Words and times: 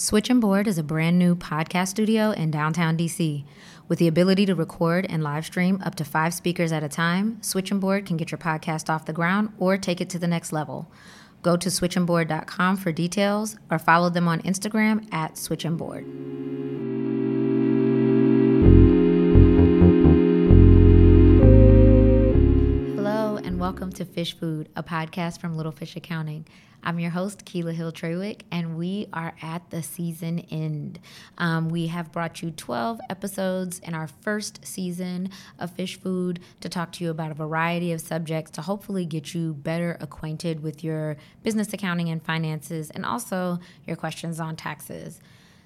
Switching 0.00 0.38
Board 0.38 0.68
is 0.68 0.78
a 0.78 0.84
brand 0.84 1.18
new 1.18 1.34
podcast 1.34 1.88
studio 1.88 2.30
in 2.30 2.52
downtown 2.52 2.96
DC. 2.96 3.42
With 3.88 3.98
the 3.98 4.06
ability 4.06 4.46
to 4.46 4.54
record 4.54 5.04
and 5.10 5.24
live 5.24 5.44
stream 5.44 5.82
up 5.84 5.96
to 5.96 6.04
five 6.04 6.32
speakers 6.32 6.70
at 6.70 6.84
a 6.84 6.88
time, 6.88 7.42
Switching 7.42 7.80
Board 7.80 8.06
can 8.06 8.16
get 8.16 8.30
your 8.30 8.38
podcast 8.38 8.88
off 8.88 9.06
the 9.06 9.12
ground 9.12 9.52
or 9.58 9.76
take 9.76 10.00
it 10.00 10.08
to 10.10 10.18
the 10.20 10.28
next 10.28 10.52
level. 10.52 10.88
Go 11.42 11.56
to 11.56 11.68
switchingboard.com 11.68 12.76
for 12.76 12.92
details 12.92 13.56
or 13.72 13.80
follow 13.80 14.08
them 14.08 14.28
on 14.28 14.40
Instagram 14.42 15.12
at 15.12 15.34
switchingboard. 15.34 16.57
Welcome 23.68 23.92
to 23.92 24.02
Fish 24.06 24.34
Food, 24.34 24.66
a 24.76 24.82
podcast 24.82 25.42
from 25.42 25.54
Little 25.54 25.72
Fish 25.72 25.94
Accounting. 25.94 26.46
I'm 26.82 26.98
your 26.98 27.10
host, 27.10 27.44
Keela 27.44 27.74
Hill 27.74 27.92
Treywick, 27.92 28.40
and 28.50 28.78
we 28.78 29.08
are 29.12 29.34
at 29.42 29.68
the 29.68 29.82
season 29.82 30.38
end. 30.50 30.98
Um, 31.36 31.68
we 31.68 31.88
have 31.88 32.10
brought 32.10 32.40
you 32.40 32.50
12 32.50 32.98
episodes 33.10 33.78
in 33.80 33.92
our 33.92 34.06
first 34.06 34.64
season 34.64 35.28
of 35.58 35.70
Fish 35.72 36.00
Food 36.00 36.40
to 36.60 36.70
talk 36.70 36.92
to 36.92 37.04
you 37.04 37.10
about 37.10 37.30
a 37.30 37.34
variety 37.34 37.92
of 37.92 38.00
subjects 38.00 38.50
to 38.52 38.62
hopefully 38.62 39.04
get 39.04 39.34
you 39.34 39.52
better 39.52 39.98
acquainted 40.00 40.62
with 40.62 40.82
your 40.82 41.18
business 41.42 41.70
accounting 41.70 42.08
and 42.08 42.22
finances 42.22 42.88
and 42.88 43.04
also 43.04 43.58
your 43.86 43.96
questions 43.96 44.40
on 44.40 44.56
taxes. 44.56 45.20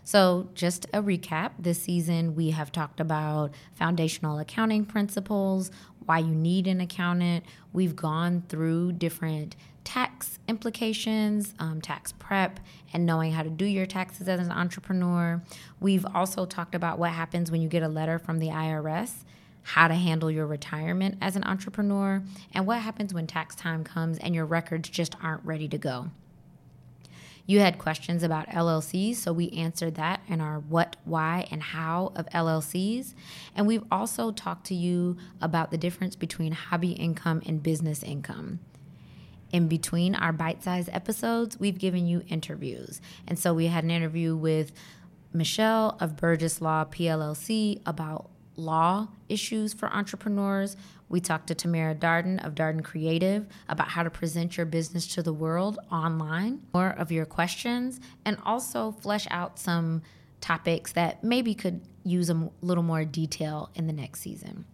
So, 0.04 0.48
just 0.54 0.86
a 0.86 1.00
recap 1.00 1.52
this 1.58 1.80
season, 1.80 2.34
we 2.34 2.50
have 2.50 2.72
talked 2.72 2.98
about 2.98 3.52
foundational 3.74 4.38
accounting 4.40 4.84
principles, 4.84 5.70
why 6.06 6.18
you 6.18 6.34
need 6.34 6.66
an 6.66 6.80
accountant. 6.80 7.44
We've 7.72 7.94
gone 7.94 8.42
through 8.48 8.92
different 8.92 9.54
tax 9.84 10.38
implications, 10.48 11.54
um, 11.58 11.80
tax 11.80 12.12
prep, 12.12 12.60
and 12.92 13.06
knowing 13.06 13.32
how 13.32 13.42
to 13.42 13.50
do 13.50 13.64
your 13.64 13.86
taxes 13.86 14.28
as 14.28 14.40
an 14.40 14.52
entrepreneur. 14.52 15.42
We've 15.80 16.06
also 16.14 16.46
talked 16.46 16.74
about 16.74 16.98
what 16.98 17.10
happens 17.10 17.50
when 17.50 17.62
you 17.62 17.68
get 17.68 17.82
a 17.82 17.88
letter 17.88 18.18
from 18.18 18.38
the 18.38 18.48
IRS, 18.48 19.24
how 19.62 19.88
to 19.88 19.94
handle 19.94 20.30
your 20.30 20.46
retirement 20.46 21.18
as 21.20 21.36
an 21.36 21.44
entrepreneur, 21.44 22.22
and 22.52 22.66
what 22.66 22.78
happens 22.78 23.14
when 23.14 23.26
tax 23.26 23.54
time 23.54 23.84
comes 23.84 24.18
and 24.18 24.34
your 24.34 24.46
records 24.46 24.88
just 24.88 25.14
aren't 25.22 25.44
ready 25.44 25.68
to 25.68 25.78
go. 25.78 26.10
You 27.46 27.60
had 27.60 27.78
questions 27.78 28.22
about 28.22 28.48
LLCs, 28.48 29.16
so 29.16 29.32
we 29.32 29.50
answered 29.50 29.96
that 29.96 30.20
in 30.28 30.40
our 30.40 30.60
what, 30.60 30.96
why, 31.04 31.46
and 31.50 31.62
how 31.62 32.12
of 32.14 32.26
LLCs. 32.26 33.14
And 33.56 33.66
we've 33.66 33.84
also 33.90 34.30
talked 34.30 34.66
to 34.66 34.74
you 34.74 35.16
about 35.40 35.70
the 35.70 35.78
difference 35.78 36.14
between 36.14 36.52
hobby 36.52 36.92
income 36.92 37.42
and 37.44 37.62
business 37.62 38.02
income. 38.02 38.60
In 39.50 39.68
between 39.68 40.14
our 40.14 40.32
bite 40.32 40.62
sized 40.62 40.88
episodes, 40.92 41.58
we've 41.58 41.78
given 41.78 42.06
you 42.06 42.22
interviews. 42.28 43.00
And 43.26 43.38
so 43.38 43.52
we 43.52 43.66
had 43.66 43.84
an 43.84 43.90
interview 43.90 44.36
with 44.36 44.72
Michelle 45.32 45.96
of 46.00 46.16
Burgess 46.16 46.60
Law 46.60 46.84
PLLC 46.84 47.82
about 47.84 48.30
law 48.56 49.08
issues 49.28 49.72
for 49.72 49.92
entrepreneurs. 49.92 50.76
We 51.08 51.20
talked 51.20 51.48
to 51.48 51.54
Tamara 51.54 51.94
Darden 51.94 52.44
of 52.44 52.54
Darden 52.54 52.82
Creative 52.82 53.46
about 53.68 53.88
how 53.88 54.02
to 54.02 54.10
present 54.10 54.56
your 54.56 54.66
business 54.66 55.06
to 55.14 55.22
the 55.22 55.32
world 55.32 55.78
online, 55.90 56.62
more 56.72 56.90
of 56.90 57.12
your 57.12 57.26
questions, 57.26 58.00
and 58.24 58.36
also 58.44 58.92
flesh 58.92 59.26
out 59.30 59.58
some 59.58 60.02
topics 60.40 60.92
that 60.92 61.22
maybe 61.22 61.54
could 61.54 61.82
use 62.04 62.30
a 62.30 62.50
little 62.60 62.82
more 62.82 63.04
detail 63.04 63.70
in 63.74 63.86
the 63.86 63.92
next 63.92 64.20
season. 64.20 64.64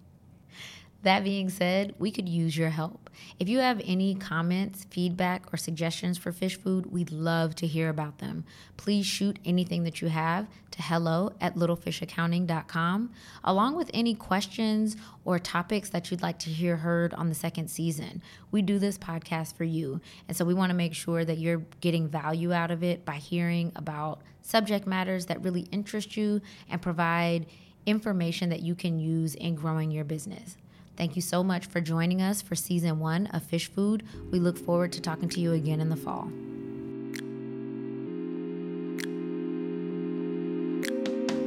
That 1.03 1.23
being 1.23 1.49
said, 1.49 1.95
we 1.99 2.11
could 2.11 2.29
use 2.29 2.57
your 2.57 2.71
help. 2.71 3.09
If 3.39 3.49
you 3.49 3.61
have 3.61 3.81
any 3.85 4.17
comments, 4.17 4.85
feedback, 4.91 5.53
or 5.53 5.57
suggestions 5.57 6.19
for 6.19 6.33
fish 6.33 6.59
food, 6.59 6.87
we'd 6.87 7.13
love 7.13 7.55
to 7.57 7.69
hear 7.69 7.89
about 7.89 8.19
them. 8.19 8.45
Please 8.77 9.07
shoot 9.07 9.39
anything 9.45 9.85
that 9.85 10.03
you 10.03 10.09
have 10.09 10.49
to 10.73 10.83
hello 10.83 11.31
at 11.41 11.55
littlefishaccounting.com, 11.55 13.13
along 13.45 13.77
with 13.77 13.91
any 13.95 14.15
questions 14.15 14.97
or 15.25 15.39
topics 15.39 15.89
that 15.91 16.11
you'd 16.11 16.23
like 16.23 16.41
to 16.41 16.51
hear 16.51 16.79
heard 16.79 17.15
on 17.15 17.29
the 17.29 17.35
second 17.35 17.69
season. 17.69 18.21
We 18.51 18.61
do 18.61 18.81
this 18.81 18.99
podcast 18.99 19.55
for 19.55 19.65
you, 19.65 20.01
and 20.27 20.37
so 20.37 20.45
we 20.45 20.55
want 20.55 20.71
to 20.71 20.77
make 20.77 20.95
sure 20.95 21.25
that 21.25 21.39
you're 21.39 21.63
getting 21.81 22.09
value 22.09 22.53
out 22.53 22.73
of 22.73 22.83
it 22.83 23.05
by 23.05 23.15
hearing 23.15 23.71
about 23.77 24.21
subject 24.43 24.85
matters 24.87 25.27
that 25.27 25.43
really 25.43 25.69
interest 25.71 26.17
you 26.17 26.41
and 26.69 26.83
provide 26.83 27.47
information 27.87 28.49
that 28.51 28.63
you 28.63 28.75
can 28.75 28.99
use 28.99 29.37
in 29.37 29.55
growing 29.55 29.93
your 29.93 30.05
business. 30.05 30.57
Thank 30.99 31.15
you 31.15 31.23
so 31.23 31.45
much 31.45 31.67
for 31.67 31.81
joining 31.81 32.21
us 32.21 32.43
for 32.43 32.57
season 32.57 32.99
one 32.99 33.29
of 33.29 33.45
Fish 33.45 33.71
Food. 33.71 34.03
We 34.33 34.41
look 34.41 34.59
forward 34.59 34.91
to 34.95 35.01
talking 35.01 35.29
to 35.29 35.41
you 35.41 35.53
again 35.53 35.81
in 35.81 35.91
the 35.91 35.97
fall. 35.97 36.29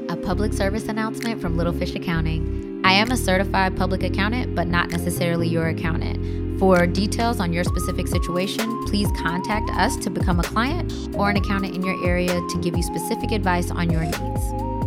A 0.09 0.15
public 0.15 0.53
service 0.53 0.87
announcement 0.87 1.41
from 1.41 1.57
Little 1.57 1.73
Fish 1.73 1.93
Accounting. 1.95 2.81
I 2.85 2.93
am 2.93 3.11
a 3.11 3.17
certified 3.17 3.75
public 3.75 4.03
accountant, 4.03 4.55
but 4.55 4.67
not 4.67 4.89
necessarily 4.89 5.49
your 5.49 5.67
accountant. 5.67 6.57
For 6.57 6.87
details 6.87 7.41
on 7.41 7.51
your 7.51 7.65
specific 7.65 8.07
situation, 8.07 8.85
please 8.85 9.09
contact 9.21 9.69
us 9.71 9.97
to 9.97 10.09
become 10.09 10.39
a 10.39 10.43
client 10.43 10.93
or 11.13 11.29
an 11.29 11.35
accountant 11.35 11.75
in 11.75 11.83
your 11.83 12.01
area 12.07 12.31
to 12.31 12.61
give 12.61 12.77
you 12.77 12.83
specific 12.83 13.33
advice 13.33 13.69
on 13.69 13.89
your 13.89 14.03
needs. 14.03 14.80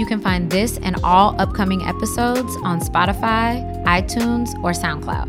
You 0.00 0.06
can 0.06 0.22
find 0.22 0.50
this 0.50 0.78
and 0.78 0.96
all 1.04 1.38
upcoming 1.38 1.82
episodes 1.82 2.56
on 2.62 2.80
Spotify, 2.80 3.60
iTunes, 3.84 4.48
or 4.64 4.72
SoundCloud. 4.72 5.28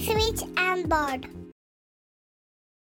Switch 0.00 0.48
and 0.56 0.88
board. 0.88 1.43